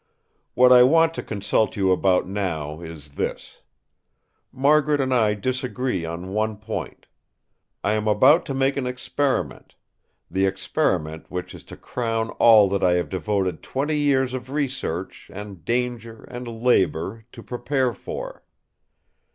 [0.55, 3.61] What I want to consult you about now is this:
[4.51, 7.05] Margaret and I disagree on one point.
[7.83, 9.75] I am about to make an experiment;
[10.27, 15.29] the experiment which is to crown all that I have devoted twenty years of research,
[15.31, 18.41] and danger, and labour to prepare for.